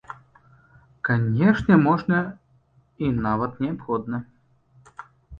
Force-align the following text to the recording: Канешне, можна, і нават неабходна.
Канешне, 1.09 1.75
можна, 1.87 2.17
і 3.07 3.11
нават 3.27 3.61
неабходна. 3.65 4.17